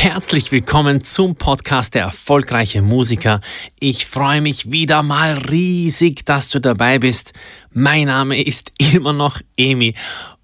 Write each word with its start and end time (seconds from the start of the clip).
Herzlich 0.00 0.50
willkommen 0.50 1.04
zum 1.04 1.36
Podcast 1.36 1.92
Der 1.92 2.04
erfolgreiche 2.04 2.80
Musiker. 2.80 3.42
Ich 3.80 4.06
freue 4.06 4.40
mich 4.40 4.72
wieder 4.72 5.02
mal 5.02 5.34
riesig, 5.34 6.24
dass 6.24 6.48
du 6.48 6.58
dabei 6.58 6.98
bist. 6.98 7.34
Mein 7.74 8.06
Name 8.06 8.42
ist 8.42 8.72
immer 8.94 9.12
noch 9.12 9.42
Emi 9.58 9.94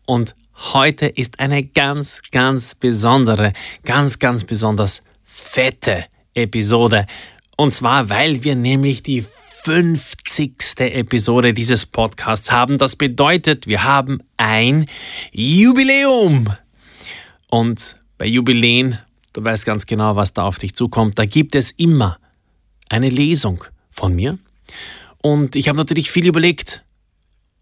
und 0.05 0.37
heute 0.74 1.06
ist 1.06 1.41
eine 1.41 1.64
ganz, 1.64 2.20
ganz 2.33 2.74
besondere, 2.74 3.55
ganz, 3.83 4.19
ganz 4.19 4.45
besonders 4.45 5.02
fette 5.24 6.05
Episode. 6.34 7.06
Und 7.56 7.73
zwar, 7.73 8.11
weil 8.11 8.45
wir 8.45 8.56
nämlich 8.56 9.02
die 9.02 9.25
50. 9.64 10.80
Episode 10.80 11.55
dieses 11.55 11.86
Podcasts 11.86 12.52
haben. 12.52 12.77
Das 12.77 12.95
bedeutet, 12.95 13.66
wir 13.66 13.84
haben 13.84 14.19
ein 14.36 14.84
Jubiläum. 15.33 16.55
Und 17.48 17.97
bei 18.19 18.27
Jubiläen 18.27 18.98
Du 19.36 19.45
weißt 19.45 19.66
ganz 19.66 19.84
genau, 19.84 20.16
was 20.16 20.32
da 20.32 20.45
auf 20.45 20.58
dich 20.58 20.74
zukommt. 20.74 21.18
Da 21.18 21.26
gibt 21.26 21.54
es 21.54 21.70
immer 21.70 22.18
eine 22.88 23.10
Lesung 23.10 23.62
von 23.90 24.14
mir. 24.14 24.38
Und 25.20 25.56
ich 25.56 25.69
habe 25.69 25.77
natürlich 25.77 26.11
viel 26.11 26.27
überlegt, 26.27 26.83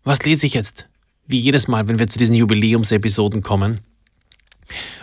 was 0.05 0.23
lese 0.23 0.47
ich 0.47 0.55
jetzt? 0.55 0.87
Wie 1.27 1.41
jedes 1.41 1.67
Mal, 1.67 1.89
wenn 1.89 1.99
wir 1.99 2.07
zu 2.07 2.17
diesen 2.17 2.37
Jubiläumsepisoden 2.37 3.43
kommen. 3.43 3.81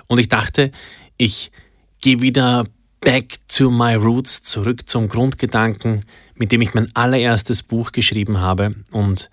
Und 0.07 0.19
ich 0.19 0.29
dachte, 0.29 0.71
ich 1.17 1.51
gehe 1.99 2.21
wieder 2.21 2.63
back 3.01 3.39
to 3.49 3.69
my 3.69 3.95
roots, 3.95 4.41
zurück 4.41 4.89
zum 4.89 5.09
Grundgedanken, 5.09 6.05
mit 6.35 6.53
dem 6.53 6.61
ich 6.61 6.73
mein 6.73 6.95
allererstes 6.95 7.63
Buch 7.63 7.91
geschrieben 7.91 8.39
habe. 8.39 8.75
Und 8.91 9.29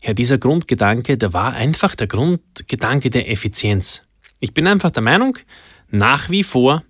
ja, 0.00 0.14
dieser 0.14 0.38
Grundgedanke, 0.38 1.18
der 1.18 1.32
war 1.32 1.54
einfach 1.54 1.96
der 1.96 2.06
Grundgedanke 2.06 3.10
der 3.10 3.28
Effizienz. 3.28 4.02
Ich 4.38 4.54
bin 4.54 4.68
einfach 4.68 4.92
der 4.92 5.02
Meinung, 5.02 5.38
nach 5.90 6.30
wie 6.30 6.44
vor, 6.44 6.84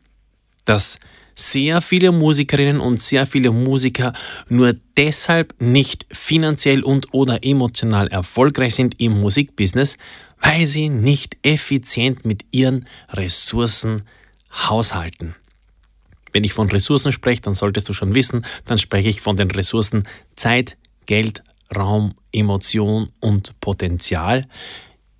dass 0.65 0.99
sehr 1.35 1.81
viele 1.81 2.11
Musikerinnen 2.11 2.81
und 2.81 3.01
sehr 3.01 3.25
viele 3.27 3.53
Musiker 3.53 4.13
nur 4.49 4.75
deshalb 4.97 5.55
nicht 5.61 6.07
finanziell 6.11 6.83
und 6.83 7.15
oder 7.15 7.45
emotional 7.45 8.09
erfolgreich 8.09 8.75
sind 8.75 9.01
im 9.01 9.21
Musikbusiness, 9.21 9.99
weil 10.41 10.67
sie 10.67 10.89
nicht 10.89 11.37
effizient 11.43 12.25
mit 12.25 12.45
ihren 12.51 12.87
Ressourcen 13.11 14.03
haushalten. 14.53 15.37
Wenn 16.33 16.45
ich 16.45 16.53
von 16.53 16.69
Ressourcen 16.69 17.13
spreche, 17.13 17.43
dann 17.43 17.55
solltest 17.55 17.89
du 17.89 17.93
schon 17.93 18.15
wissen, 18.15 18.45
dann 18.65 18.79
spreche 18.79 19.09
ich 19.09 19.21
von 19.21 19.37
den 19.37 19.51
Ressourcen 19.51 20.05
Zeit, 20.35 20.77
Geld, 21.07 21.43
Raum, 21.75 22.15
Emotion 22.33 23.11
und 23.21 23.59
Potenzial. 23.61 24.47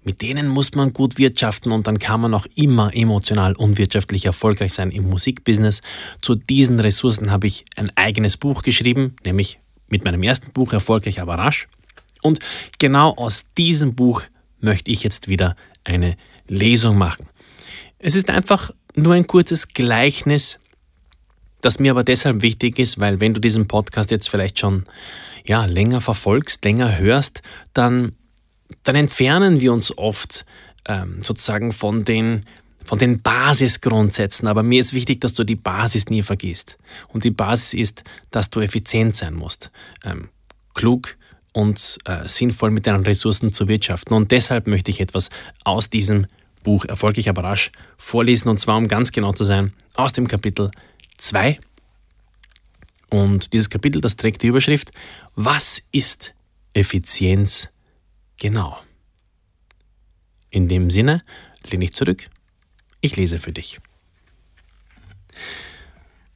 Mit 0.09 0.23
denen 0.23 0.49
muss 0.49 0.75
man 0.75 0.95
gut 0.95 1.19
wirtschaften 1.19 1.71
und 1.71 1.87
dann 1.87 1.99
kann 1.99 2.23
man 2.23 2.33
auch 2.33 2.47
immer 2.55 2.95
emotional 2.95 3.53
und 3.53 3.77
wirtschaftlich 3.77 4.25
erfolgreich 4.25 4.73
sein 4.73 4.91
im 4.91 5.07
Musikbusiness. 5.07 5.83
Zu 6.23 6.35
diesen 6.35 6.81
Ressourcen 6.81 7.31
habe 7.31 7.47
ich 7.47 7.67
ein 7.77 7.93
eigenes 7.95 8.39
Buch 8.39 8.63
geschrieben, 8.63 9.17
nämlich 9.23 9.61
mit 9.91 10.07
meinem 10.07 10.23
ersten 10.23 10.51
Buch 10.53 10.73
Erfolgreich 10.73 11.21
aber 11.21 11.35
rasch. 11.35 11.69
Und 12.23 12.39
genau 12.79 13.11
aus 13.17 13.45
diesem 13.59 13.97
Buch 13.97 14.23
möchte 14.61 14.91
ich 14.91 15.03
jetzt 15.03 15.29
wieder 15.29 15.57
eine 15.85 16.17
Lesung 16.47 16.97
machen. 16.97 17.29
Es 17.99 18.15
ist 18.15 18.31
einfach 18.31 18.71
nur 18.95 19.13
ein 19.13 19.27
kurzes 19.27 19.75
Gleichnis, 19.75 20.59
das 21.61 21.81
mir 21.81 21.91
aber 21.91 22.03
deshalb 22.03 22.41
wichtig 22.41 22.79
ist, 22.79 22.99
weil 22.99 23.21
wenn 23.21 23.35
du 23.35 23.43
diesen 23.43 23.69
Podcast 23.69 24.11
jetzt 24.11 24.31
vielleicht 24.31 24.59
schon 24.59 24.87
ja, 25.45 25.67
länger 25.67 26.01
verfolgst, 26.01 26.65
länger 26.65 26.97
hörst, 26.97 27.43
dann 27.75 28.13
dann 28.85 28.97
entfernen 28.97 29.61
wir 29.61 29.73
uns 29.73 29.97
oft 29.97 30.45
ähm, 30.87 31.23
sozusagen 31.23 31.73
von 31.73 32.05
den, 32.05 32.45
von 32.85 32.99
den 32.99 33.21
Basisgrundsätzen. 33.23 34.49
Aber 34.49 34.63
mir 34.63 34.81
ist 34.81 34.93
wichtig, 34.93 35.21
dass 35.21 35.35
du 35.35 35.45
die 35.45 35.57
Basis 35.57 36.07
nie 36.07 36.23
vergisst. 36.23 36.79
Und 37.09 37.25
die 37.25 37.31
Basis 37.31 37.75
ist, 37.75 38.05
dass 38.31 38.51
du 38.51 38.61
effizient 38.61 39.17
sein 39.17 39.35
musst, 39.35 39.71
ähm, 40.05 40.29
klug 40.75 41.17
und 41.53 41.99
äh, 42.05 42.27
sinnvoll 42.29 42.71
mit 42.71 42.87
deinen 42.87 43.05
Ressourcen 43.05 43.53
zu 43.53 43.69
wirtschaften. 43.69 44.15
Und 44.15 44.31
deshalb 44.31 44.67
möchte 44.67 44.91
ich 44.91 45.01
etwas 45.01 45.31
aus 45.65 45.91
diesem 45.91 46.27
Buch 46.63 46.85
Erfolgreich 46.85 47.29
aber 47.29 47.45
rasch 47.45 47.73
vorlesen. 47.97 48.49
Und 48.49 48.59
zwar, 48.59 48.77
um 48.77 48.89
ganz 48.89 49.13
genau 49.13 49.33
zu 49.33 49.45
sein, 49.45 49.73
aus 49.95 50.13
dem 50.13 50.29
Kapitel 50.29 50.71
2. 51.17 51.59
Und 53.11 53.53
dieses 53.53 53.71
Kapitel, 53.71 54.01
das 54.01 54.17
trägt 54.17 54.43
die 54.43 54.49
Überschrift, 54.49 54.93
was 55.35 55.83
ist 55.93 56.35
Effizienz 56.75 57.69
Genau. 58.39 58.79
In 60.51 60.69
dem 60.69 60.91
Sinne 60.91 61.23
lehne 61.63 61.85
ich 61.85 61.93
zurück. 61.93 62.31
Ich 63.01 63.17
lese 63.17 63.39
für 63.39 63.53
dich. 63.53 63.79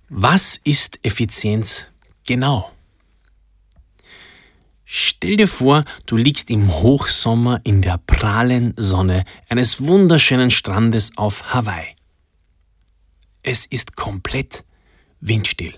Was 0.09 0.61
ist 0.65 0.99
Effizienz 1.03 1.87
genau? 2.27 2.71
Stell 4.85 5.37
dir 5.37 5.49
vor, 5.49 5.85
du 6.05 6.19
liegst 6.19 6.51
im 6.51 6.69
Hochsommer 6.69 7.61
in 7.65 7.81
der 7.81 7.97
prallen 7.97 8.75
Sonne 8.77 9.25
eines 9.49 9.81
wunderschönen 9.81 10.51
Strandes 10.51 11.17
auf 11.17 11.55
Hawaii. 11.55 11.97
Es 13.43 13.65
ist 13.65 13.97
komplett 13.97 14.65
windstill. 15.21 15.75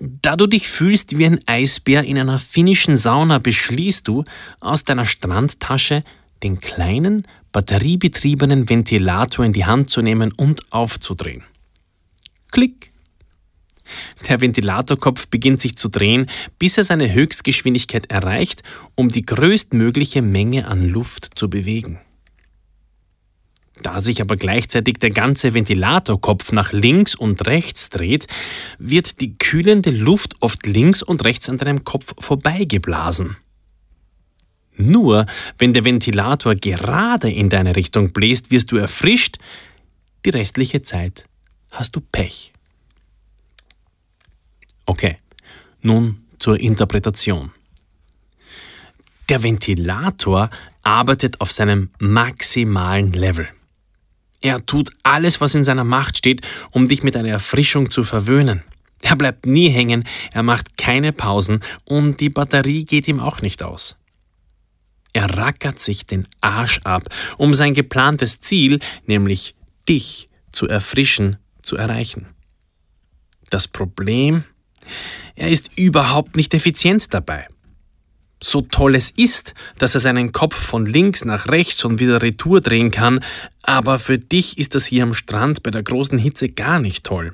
Da 0.00 0.34
du 0.34 0.46
dich 0.46 0.68
fühlst 0.68 1.18
wie 1.18 1.26
ein 1.26 1.40
Eisbär 1.46 2.04
in 2.04 2.18
einer 2.18 2.38
finnischen 2.38 2.96
Sauna, 2.96 3.38
beschließt 3.38 4.08
du, 4.08 4.24
aus 4.58 4.84
deiner 4.84 5.04
Strandtasche 5.04 6.04
den 6.42 6.58
kleinen, 6.58 7.26
batteriebetriebenen 7.52 8.70
Ventilator 8.70 9.44
in 9.44 9.52
die 9.52 9.66
Hand 9.66 9.90
zu 9.90 10.00
nehmen 10.00 10.32
und 10.32 10.72
aufzudrehen. 10.72 11.42
Klick! 12.50 12.92
Der 14.28 14.40
Ventilatorkopf 14.40 15.26
beginnt 15.26 15.60
sich 15.60 15.76
zu 15.76 15.88
drehen, 15.88 16.30
bis 16.58 16.78
er 16.78 16.84
seine 16.84 17.12
Höchstgeschwindigkeit 17.12 18.06
erreicht, 18.10 18.62
um 18.94 19.10
die 19.10 19.26
größtmögliche 19.26 20.22
Menge 20.22 20.66
an 20.66 20.88
Luft 20.88 21.32
zu 21.34 21.50
bewegen. 21.50 21.98
Da 23.82 24.00
sich 24.00 24.20
aber 24.20 24.36
gleichzeitig 24.36 24.98
der 24.98 25.10
ganze 25.10 25.54
Ventilatorkopf 25.54 26.52
nach 26.52 26.72
links 26.72 27.14
und 27.14 27.46
rechts 27.46 27.88
dreht, 27.88 28.26
wird 28.78 29.20
die 29.20 29.38
kühlende 29.38 29.90
Luft 29.90 30.34
oft 30.40 30.66
links 30.66 31.02
und 31.02 31.24
rechts 31.24 31.48
an 31.48 31.58
deinem 31.58 31.84
Kopf 31.84 32.14
vorbeigeblasen. 32.18 33.36
Nur 34.76 35.26
wenn 35.58 35.72
der 35.72 35.84
Ventilator 35.84 36.54
gerade 36.54 37.30
in 37.30 37.48
deine 37.48 37.76
Richtung 37.76 38.12
bläst, 38.12 38.50
wirst 38.50 38.70
du 38.72 38.76
erfrischt, 38.76 39.38
die 40.24 40.30
restliche 40.30 40.82
Zeit 40.82 41.24
hast 41.70 41.96
du 41.96 42.00
Pech. 42.00 42.52
Okay, 44.86 45.18
nun 45.82 46.24
zur 46.38 46.58
Interpretation. 46.58 47.52
Der 49.28 49.42
Ventilator 49.42 50.50
arbeitet 50.82 51.40
auf 51.40 51.52
seinem 51.52 51.90
maximalen 51.98 53.12
Level. 53.12 53.48
Er 54.42 54.64
tut 54.64 54.90
alles, 55.02 55.40
was 55.40 55.54
in 55.54 55.64
seiner 55.64 55.84
Macht 55.84 56.16
steht, 56.16 56.46
um 56.70 56.88
dich 56.88 57.02
mit 57.02 57.16
einer 57.16 57.28
Erfrischung 57.28 57.90
zu 57.90 58.04
verwöhnen. 58.04 58.62
Er 59.02 59.16
bleibt 59.16 59.46
nie 59.46 59.68
hängen, 59.68 60.04
er 60.32 60.42
macht 60.42 60.76
keine 60.76 61.12
Pausen 61.12 61.60
und 61.84 62.20
die 62.20 62.28
Batterie 62.30 62.84
geht 62.84 63.08
ihm 63.08 63.20
auch 63.20 63.42
nicht 63.42 63.62
aus. 63.62 63.96
Er 65.12 65.36
rackert 65.36 65.78
sich 65.78 66.06
den 66.06 66.28
Arsch 66.40 66.80
ab, 66.84 67.08
um 67.36 67.54
sein 67.54 67.74
geplantes 67.74 68.40
Ziel, 68.40 68.80
nämlich 69.06 69.54
dich 69.88 70.28
zu 70.52 70.68
erfrischen, 70.68 71.36
zu 71.62 71.76
erreichen. 71.76 72.26
Das 73.48 73.66
Problem? 73.66 74.44
Er 75.34 75.48
ist 75.48 75.70
überhaupt 75.76 76.36
nicht 76.36 76.54
effizient 76.54 77.12
dabei 77.12 77.48
so 78.42 78.62
toll 78.62 78.94
es 78.94 79.10
ist, 79.10 79.54
dass 79.78 79.94
er 79.94 80.00
seinen 80.00 80.32
Kopf 80.32 80.54
von 80.54 80.86
links 80.86 81.24
nach 81.24 81.48
rechts 81.48 81.84
und 81.84 82.00
wieder 82.00 82.22
retour 82.22 82.60
drehen 82.60 82.90
kann, 82.90 83.20
aber 83.62 83.98
für 83.98 84.18
dich 84.18 84.58
ist 84.58 84.74
das 84.74 84.86
hier 84.86 85.02
am 85.02 85.14
Strand 85.14 85.62
bei 85.62 85.70
der 85.70 85.82
großen 85.82 86.18
Hitze 86.18 86.48
gar 86.48 86.78
nicht 86.78 87.04
toll. 87.04 87.32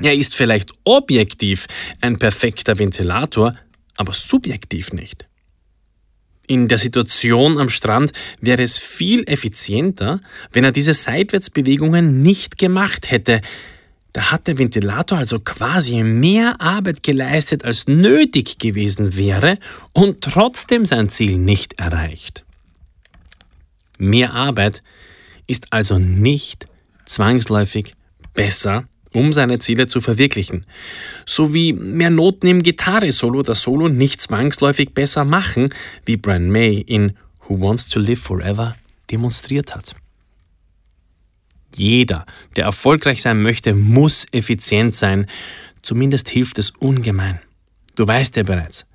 Er 0.00 0.14
ist 0.14 0.34
vielleicht 0.34 0.72
objektiv 0.84 1.66
ein 2.00 2.18
perfekter 2.18 2.78
Ventilator, 2.78 3.54
aber 3.96 4.12
subjektiv 4.12 4.92
nicht. 4.92 5.26
In 6.46 6.68
der 6.68 6.78
Situation 6.78 7.58
am 7.58 7.70
Strand 7.70 8.12
wäre 8.40 8.62
es 8.62 8.78
viel 8.78 9.22
effizienter, 9.26 10.20
wenn 10.52 10.64
er 10.64 10.72
diese 10.72 10.92
Seitwärtsbewegungen 10.92 12.22
nicht 12.22 12.58
gemacht 12.58 13.10
hätte, 13.10 13.40
Da 14.14 14.30
hat 14.30 14.46
der 14.46 14.58
Ventilator 14.58 15.18
also 15.18 15.40
quasi 15.40 16.04
mehr 16.04 16.60
Arbeit 16.60 17.02
geleistet, 17.02 17.64
als 17.64 17.88
nötig 17.88 18.60
gewesen 18.60 19.16
wäre 19.16 19.58
und 19.92 20.20
trotzdem 20.22 20.86
sein 20.86 21.10
Ziel 21.10 21.36
nicht 21.36 21.80
erreicht. 21.80 22.44
Mehr 23.98 24.32
Arbeit 24.32 24.84
ist 25.48 25.66
also 25.72 25.98
nicht 25.98 26.68
zwangsläufig 27.06 27.96
besser, 28.34 28.84
um 29.12 29.32
seine 29.32 29.58
Ziele 29.58 29.88
zu 29.88 30.00
verwirklichen. 30.00 30.64
So 31.26 31.52
wie 31.52 31.72
mehr 31.72 32.10
Noten 32.10 32.46
im 32.46 32.62
Gitarre-Solo 32.62 33.42
das 33.42 33.62
Solo 33.62 33.88
nicht 33.88 34.20
zwangsläufig 34.20 34.94
besser 34.94 35.24
machen, 35.24 35.70
wie 36.06 36.16
Brian 36.16 36.50
May 36.50 36.76
in 36.76 37.16
Who 37.48 37.60
Wants 37.60 37.88
to 37.88 37.98
Live 37.98 38.20
Forever 38.20 38.76
demonstriert 39.10 39.74
hat. 39.74 39.96
Jeder, 41.76 42.26
der 42.56 42.64
erfolgreich 42.64 43.22
sein 43.22 43.42
möchte, 43.42 43.74
muss 43.74 44.26
effizient 44.32 44.94
sein. 44.94 45.26
Zumindest 45.82 46.28
hilft 46.28 46.58
es 46.58 46.70
ungemein. 46.70 47.40
Du 47.94 48.06
weißt 48.06 48.36
ja 48.36 48.42
bereits. 48.42 48.86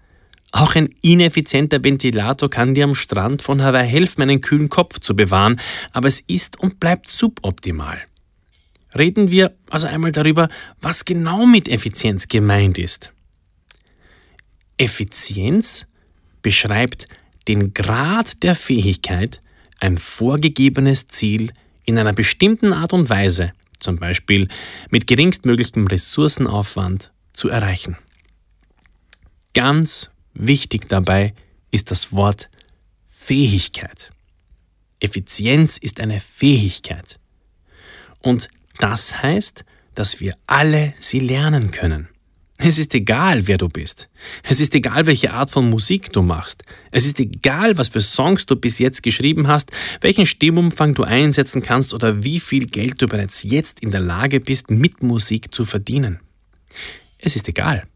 Auch 0.52 0.76
ein 0.76 0.90
ineffizienter 1.02 1.84
Ventilator 1.84 2.50
kann 2.50 2.74
dir 2.74 2.86
am 2.86 2.96
Strand 2.96 3.42
von 3.44 3.62
Hawaii 3.62 3.88
helfen, 3.88 4.24
einen 4.24 4.42
kühlen 4.42 4.70
Kopf 4.70 5.00
zu 5.00 5.16
bewahren, 5.16 5.60
aber 5.94 6.08
es 6.08 6.22
ist 6.22 6.60
und 6.60 6.80
bleibt 6.80 7.10
suboptimal. 7.10 8.02
Reden 8.98 9.30
wir 9.32 9.56
also 9.70 9.86
einmal 9.86 10.12
darüber, 10.12 10.50
was 10.82 11.06
genau 11.06 11.46
mit 11.46 11.68
Effizienz 11.68 12.28
gemeint 12.28 12.80
ist. 12.80 13.14
Effizienz 14.78 15.86
beschreibt 16.42 17.08
den 17.48 17.74
Grad 17.74 18.42
der 18.42 18.56
Fähigkeit, 18.56 19.42
ein 19.80 19.98
vorgegebenes 19.98 21.08
Ziel 21.08 21.54
in 21.90 21.98
einer 21.98 22.14
bestimmten 22.14 22.72
Art 22.72 22.94
und 22.94 23.10
Weise, 23.10 23.52
zum 23.80 23.98
Beispiel 23.98 24.48
mit 24.92 25.08
geringstmöglichstem 25.08 25.88
Ressourcenaufwand, 25.88 27.12
zu 27.34 27.50
erreichen. 27.50 27.98
Ganz 29.56 30.12
wichtig 30.36 30.88
dabei 30.88 31.34
ist 31.72 31.90
das 31.90 32.14
Wort 32.14 32.50
Fähigkeit. 33.08 34.12
Effizienz 35.00 35.78
ist 35.78 36.00
eine 36.00 36.20
Fähigkeit. 36.20 37.20
Und 38.22 38.50
das 38.78 39.24
heißt, 39.24 39.66
dass 39.96 40.20
wir 40.20 40.36
alle 40.46 40.94
sie 41.00 41.20
lernen 41.20 41.72
können. 41.72 42.08
Es 42.62 42.78
ist 42.78 42.94
egal, 42.94 43.48
wer 43.48 43.58
du 43.58 43.70
bist. 43.70 44.10
Es 44.44 44.60
ist 44.60 44.76
egal, 44.76 45.06
welche 45.06 45.32
Art 45.32 45.50
von 45.50 45.70
Musik 45.70 46.12
du 46.12 46.22
machst. 46.22 46.64
Es 46.92 47.06
ist 47.06 47.18
egal, 47.18 47.78
was 47.78 47.88
für 47.88 48.02
Songs 48.02 48.46
du 48.46 48.58
bis 48.58 48.80
jetzt 48.80 49.02
geschrieben 49.02 49.48
hast, 49.48 49.72
welchen 50.02 50.26
Stimmumfang 50.26 50.94
du 50.94 51.04
einsetzen 51.04 51.62
kannst 51.62 51.94
oder 51.94 52.22
wie 52.22 52.42
viel 52.42 52.66
Geld 52.66 53.02
du 53.02 53.08
bereits 53.08 53.44
jetzt 53.44 53.80
in 53.80 53.92
der 53.92 54.02
Lage 54.02 54.42
bist, 54.42 54.70
mit 54.70 55.02
Musik 55.02 55.56
zu 55.56 55.64
verdienen. 55.64 56.20
Es 57.18 57.38
ist 57.38 57.48
egal, 57.48 57.88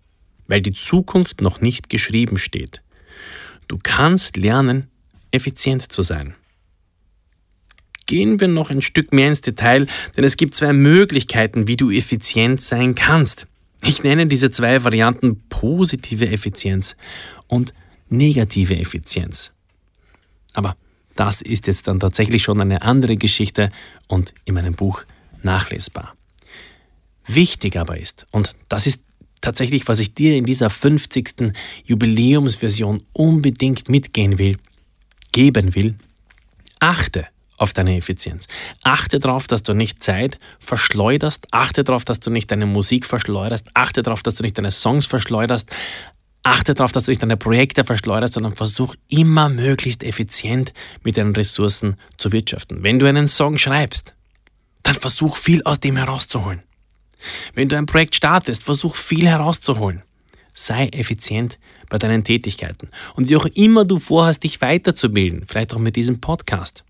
weil 0.47 0.61
die 0.61 0.71
Zukunft 0.71 1.41
noch 1.41 1.59
nicht 1.59 1.89
geschrieben 1.89 2.37
steht. 2.37 2.81
Du 3.67 3.77
kannst 3.83 4.37
lernen, 4.37 4.87
effizient 5.31 5.91
zu 5.91 6.03
sein. 6.03 6.35
Gehen 8.05 8.39
wir 8.39 8.47
noch 8.47 8.69
ein 8.69 8.81
Stück 8.81 9.11
mehr 9.11 9.27
ins 9.27 9.41
Detail, 9.41 9.87
denn 10.15 10.23
es 10.23 10.37
gibt 10.37 10.55
zwei 10.55 10.71
Möglichkeiten, 10.71 11.67
wie 11.67 11.75
du 11.75 11.91
effizient 11.91 12.61
sein 12.61 12.95
kannst. 12.95 13.45
Ich 13.85 14.01
nenne 14.03 14.27
diese 14.27 14.49
zwei 14.49 14.83
Varianten 14.83 15.43
positive 15.49 16.29
Effizienz 16.29 16.95
und 17.47 17.73
negative 18.09 18.77
Effizienz. 18.77 19.51
Aber 20.53 20.77
das 21.15 21.41
ist 21.41 21.67
jetzt 21.67 21.87
dann 21.87 21.99
tatsächlich 21.99 22.43
schon 22.43 22.61
eine 22.61 22.81
andere 22.81 23.17
Geschichte 23.17 23.71
und 24.07 24.33
in 24.45 24.53
meinem 24.55 24.73
Buch 24.73 25.03
nachlesbar. 25.41 26.15
Wichtig 27.25 27.77
aber 27.77 27.99
ist, 27.99 28.25
und 28.31 28.51
das 28.69 28.87
ist 28.87 29.03
tatsächlich, 29.41 29.87
was 29.87 29.99
ich 29.99 30.13
dir 30.13 30.35
in 30.35 30.45
dieser 30.45 30.69
50. 30.69 31.53
Jubiläumsversion 31.85 33.03
unbedingt 33.11 33.89
mitgehen 33.89 34.37
will, 34.37 34.57
geben 35.31 35.75
will, 35.75 35.95
achte 36.79 37.27
auf 37.63 37.73
deine 37.73 37.97
Effizienz. 37.97 38.47
Achte 38.83 39.19
darauf, 39.19 39.47
dass 39.47 39.63
du 39.63 39.73
nicht 39.73 40.03
Zeit 40.03 40.37
verschleuderst. 40.59 41.47
Achte 41.51 41.83
darauf, 41.83 42.03
dass 42.05 42.19
du 42.19 42.29
nicht 42.29 42.51
deine 42.51 42.65
Musik 42.65 43.05
verschleuderst. 43.05 43.69
Achte 43.73 44.03
darauf, 44.03 44.21
dass 44.21 44.35
du 44.35 44.43
nicht 44.43 44.57
deine 44.57 44.71
Songs 44.71 45.05
verschleuderst. 45.05 45.71
Achte 46.43 46.73
darauf, 46.73 46.91
dass 46.91 47.05
du 47.05 47.11
nicht 47.11 47.23
deine 47.23 47.37
Projekte 47.37 47.85
verschleuderst, 47.85 48.33
sondern 48.33 48.53
versuch 48.53 48.95
immer 49.07 49.47
möglichst 49.47 50.03
effizient 50.03 50.73
mit 51.01 51.15
deinen 51.15 51.33
Ressourcen 51.33 51.95
zu 52.17 52.33
wirtschaften. 52.33 52.83
Wenn 52.83 52.99
du 52.99 53.07
einen 53.07 53.29
Song 53.29 53.57
schreibst, 53.57 54.13
dann 54.83 54.95
versuch 54.95 55.37
viel 55.37 55.63
aus 55.63 55.79
dem 55.79 55.95
herauszuholen. 55.95 56.61
Wenn 57.53 57.69
du 57.69 57.77
ein 57.77 57.85
Projekt 57.85 58.15
startest, 58.15 58.63
versuch 58.63 58.95
viel 58.95 59.25
herauszuholen. 59.25 60.03
Sei 60.53 60.89
effizient 60.89 61.57
bei 61.89 61.97
deinen 61.97 62.25
Tätigkeiten. 62.25 62.89
Und 63.15 63.29
wie 63.29 63.37
auch 63.37 63.45
immer 63.45 63.85
du 63.85 63.99
vorhast, 63.99 64.43
dich 64.43 64.59
weiterzubilden, 64.59 65.45
vielleicht 65.47 65.73
auch 65.73 65.79
mit 65.79 65.95
diesem 65.95 66.19
Podcast, 66.19 66.83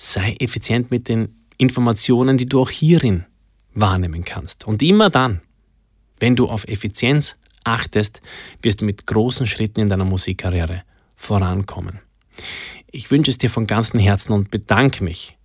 sei 0.00 0.34
effizient 0.40 0.90
mit 0.90 1.08
den 1.08 1.36
Informationen, 1.58 2.38
die 2.38 2.46
du 2.46 2.60
auch 2.62 2.70
hierin 2.70 3.26
wahrnehmen 3.74 4.24
kannst. 4.24 4.66
Und 4.66 4.82
immer 4.82 5.10
dann, 5.10 5.42
wenn 6.18 6.36
du 6.36 6.48
auf 6.48 6.66
Effizienz 6.66 7.36
achtest, 7.64 8.22
wirst 8.62 8.80
du 8.80 8.86
mit 8.86 9.06
großen 9.06 9.46
Schritten 9.46 9.80
in 9.80 9.88
deiner 9.90 10.06
Musikkarriere 10.06 10.82
vorankommen. 11.16 12.00
Ich 12.90 13.10
wünsche 13.10 13.30
es 13.30 13.36
dir 13.36 13.50
von 13.50 13.66
ganzem 13.66 14.00
Herzen 14.00 14.32
und 14.32 14.50
bedanke 14.50 15.04
mich 15.04 15.36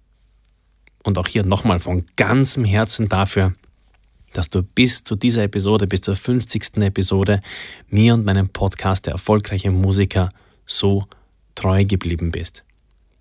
und 1.04 1.18
auch 1.18 1.28
hier 1.28 1.44
nochmal 1.44 1.80
von 1.80 2.06
ganzem 2.16 2.63
Herzen 2.63 3.10
dafür, 3.10 3.54
dass 4.31 4.50
du 4.50 4.63
bis 4.63 5.04
zu 5.04 5.16
dieser 5.16 5.44
Episode, 5.44 5.86
bis 5.86 6.02
zur 6.02 6.16
50. 6.16 6.78
Episode 6.78 7.42
mir 7.90 8.13
und 8.13 8.25
meinem 8.25 8.50
Podcast 8.50 9.06
der 9.06 9.13
erfolgreiche 9.13 9.72
Musiker 9.72 10.31
so 10.66 11.06
treu 11.56 11.84
geblieben 11.84 12.31
bist. 12.31 12.64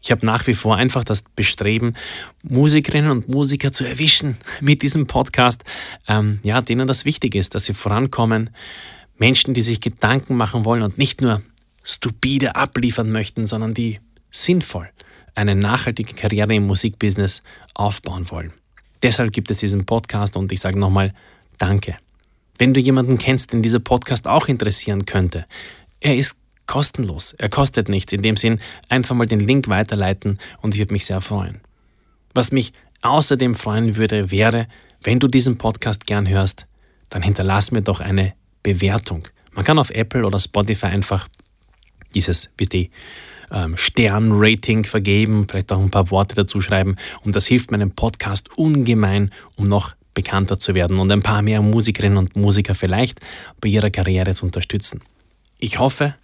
Ich 0.05 0.11
habe 0.11 0.27
nach 0.27 0.47
wie 0.47 0.53
vor 0.53 0.77
einfach 0.77 1.03
das 1.03 1.23
Bestreben, 1.23 1.95
Musikerinnen 2.43 3.11
und 3.11 3.29
Musiker 3.31 3.73
zu 3.73 3.87
erwischen 3.87 4.37
mit 4.61 4.83
diesem 4.83 5.06
Podcast, 5.06 5.65
ähm, 6.06 6.41
ja, 6.43 6.61
denen 6.61 6.87
das 6.87 7.06
wichtig 7.06 7.35
ist, 7.35 7.55
dass 7.55 7.65
sie 7.65 7.73
vorankommen. 7.73 8.51
Menschen, 9.17 9.55
die 9.55 9.62
sich 9.62 9.81
Gedanken 9.81 10.37
machen 10.37 10.67
wollen 10.67 10.83
und 10.83 10.99
nicht 10.99 11.23
nur 11.23 11.41
stupide 11.83 12.55
abliefern 12.55 13.12
möchten, 13.12 13.47
sondern 13.47 13.73
die 13.73 13.99
sinnvoll 14.31 14.91
eine 15.35 15.55
nachhaltige 15.55 16.12
Karriere 16.12 16.55
im 16.55 16.67
Musikbusiness 16.67 17.43
aufbauen 17.73 18.31
wollen. 18.31 18.53
Deshalb 19.03 19.33
gibt 19.33 19.50
es 19.50 19.57
diesen 19.57 19.87
Podcast 19.87 20.37
und 20.37 20.53
ich 20.53 20.61
sage 20.61 20.79
nochmal 20.79 21.15
Danke. 21.57 21.97
Wenn 22.59 22.75
du 22.75 22.81
jemanden 22.81 23.17
kennst, 23.17 23.55
den 23.55 23.62
dieser 23.62 23.81
Podcast 23.81 24.28
auch 24.28 24.49
interessieren 24.49 25.07
könnte, 25.07 25.47
er 26.00 26.17
ist 26.17 26.37
kostenlos. 26.66 27.33
Er 27.35 27.49
kostet 27.49 27.88
nichts. 27.88 28.12
In 28.12 28.23
dem 28.23 28.37
Sinn 28.37 28.61
einfach 28.88 29.14
mal 29.14 29.26
den 29.26 29.40
Link 29.40 29.68
weiterleiten 29.68 30.38
und 30.61 30.75
ich 30.75 30.80
würde 30.80 30.92
mich 30.92 31.06
sehr 31.06 31.21
freuen. 31.21 31.61
Was 32.35 32.52
mich 32.52 32.73
außerdem 33.02 33.54
freuen 33.54 33.97
würde, 33.97 34.30
wäre, 34.30 34.66
wenn 35.02 35.21
du 35.21 35.28
diesen 35.28 35.59
Podcast 35.59 36.06
gern 36.06 36.28
hörst, 36.28 36.66
dann 37.11 37.23
hinterlass 37.23 37.71
mir 37.71 37.83
doch 37.83 38.00
eine 38.00 38.35
Bewertung. 38.62 39.28
Man 39.52 39.64
kann 39.64 39.78
auf 39.78 39.90
Apple 39.90 40.26
oder 40.26 40.38
Spotify 40.38 40.87
einfach 40.87 41.28
dieses, 42.14 42.50
wie 42.56 42.64
die 42.64 42.90
ähm, 43.52 43.76
Stern-Rating 43.76 44.85
vergeben, 44.85 45.47
vielleicht 45.49 45.71
auch 45.73 45.80
ein 45.80 45.90
paar 45.90 46.11
Worte 46.11 46.35
dazu 46.35 46.61
schreiben 46.61 46.97
und 47.23 47.37
das 47.37 47.47
hilft 47.47 47.71
meinem 47.71 47.92
Podcast 47.92 48.49
ungemein, 48.56 49.30
um 49.56 49.64
noch 49.64 49.94
bekannter 50.14 50.59
zu 50.59 50.75
werden 50.75 50.99
und 50.99 51.11
ein 51.11 51.23
paar 51.23 51.42
mehr 51.42 51.61
Musikerinnen 51.61 52.18
und 52.18 52.37
Musiker 52.37 52.75
vielleicht 52.75 53.21
bei 53.61 53.68
ihrer 53.68 53.90
Karriere 53.90 54.35
zu 54.35 54.47
unterstützen. 54.47 55.00
Ich 55.59 55.78
hoffe, 55.78 56.14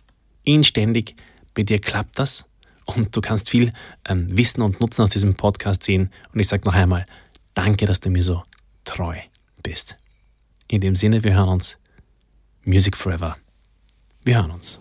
inständig. 0.45 1.17
Bei 1.55 1.63
dir 1.63 1.81
klappt 1.81 2.19
das 2.19 2.45
und 2.85 3.15
du 3.17 3.21
kannst 3.21 3.51
viel 3.51 3.73
ähm, 4.09 4.37
Wissen 4.37 4.63
und 4.63 4.81
Nutzen 4.81 5.03
aus 5.03 5.11
diesem 5.11 5.35
Podcast 5.35 5.83
ziehen. 5.83 6.11
Und 6.33 6.41
ich 6.41 6.49
sage 6.49 6.65
noch 6.65 6.75
einmal, 6.75 7.07
danke, 7.55 7.87
dass 7.87 8.01
du 8.01 8.11
mir 8.11 8.23
so 8.23 8.43
treu 8.85 9.17
bist. 9.63 9.97
In 10.69 10.81
dem 10.81 10.97
Sinne, 10.97 11.25
wir 11.25 11.35
hören 11.35 11.49
uns. 11.49 11.79
Music 12.65 12.97
Forever. 12.97 13.37
Wir 14.25 14.37
hören 14.37 14.51
uns. 14.53 14.81